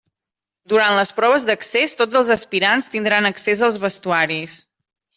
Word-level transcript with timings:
Durant 0.71 0.95
les 0.99 1.11
proves 1.17 1.45
d'accés 1.51 1.95
tots 2.01 2.21
els 2.21 2.33
aspirants 2.39 2.91
tindran 2.97 3.33
accés 3.33 3.65
als 3.71 3.81
vestuaris. 3.89 4.61